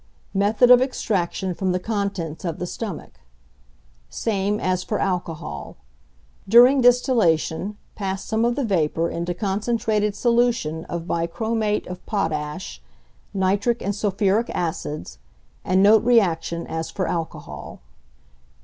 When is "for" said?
4.83-4.99, 16.89-17.07